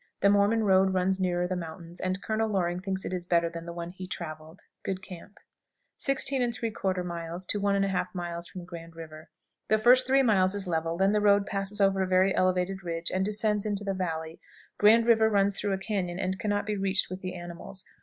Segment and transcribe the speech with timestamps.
[0.21, 3.67] The Mormon road runs nearer the mountains, and Colonel Loring thinks it is better than
[3.67, 4.61] the one he traveled.
[4.83, 5.37] Good camp.
[5.97, 6.83] 16 3/4.
[6.95, 9.29] 1 1/2 mile from Grand River.
[9.67, 13.11] The first 3 miles is level, then the road passes over a very elevated ridge,
[13.13, 14.39] and descends into the valley.
[14.79, 17.85] Grand River runs through a cañon, and can not be reached with the animals.